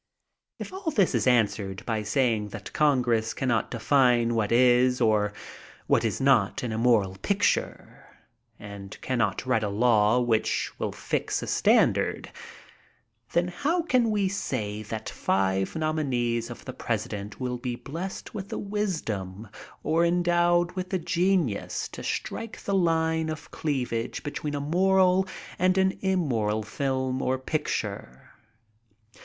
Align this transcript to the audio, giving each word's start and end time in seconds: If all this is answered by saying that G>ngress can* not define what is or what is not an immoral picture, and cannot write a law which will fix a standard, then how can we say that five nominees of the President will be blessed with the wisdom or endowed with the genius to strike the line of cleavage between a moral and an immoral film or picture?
If 0.57 0.73
all 0.73 0.89
this 0.89 1.13
is 1.13 1.27
answered 1.27 1.85
by 1.85 2.01
saying 2.01 2.47
that 2.47 2.71
G>ngress 2.73 3.35
can* 3.35 3.47
not 3.49 3.69
define 3.69 4.33
what 4.33 4.51
is 4.51 4.99
or 4.99 5.31
what 5.85 6.03
is 6.03 6.19
not 6.19 6.63
an 6.63 6.71
immoral 6.71 7.17
picture, 7.21 8.07
and 8.57 8.99
cannot 9.01 9.45
write 9.45 9.61
a 9.61 9.69
law 9.69 10.19
which 10.19 10.71
will 10.79 10.91
fix 10.91 11.43
a 11.43 11.45
standard, 11.45 12.31
then 13.33 13.49
how 13.49 13.83
can 13.83 14.09
we 14.09 14.27
say 14.27 14.81
that 14.81 15.07
five 15.07 15.75
nominees 15.75 16.49
of 16.49 16.65
the 16.65 16.73
President 16.73 17.39
will 17.39 17.59
be 17.59 17.75
blessed 17.75 18.33
with 18.33 18.49
the 18.49 18.57
wisdom 18.57 19.49
or 19.83 20.03
endowed 20.03 20.71
with 20.71 20.89
the 20.89 20.97
genius 20.97 21.87
to 21.89 22.01
strike 22.01 22.63
the 22.63 22.73
line 22.73 23.29
of 23.29 23.51
cleavage 23.51 24.23
between 24.23 24.55
a 24.55 24.59
moral 24.59 25.27
and 25.59 25.77
an 25.77 25.95
immoral 26.01 26.63
film 26.63 27.21
or 27.21 27.37
picture? 27.37 28.31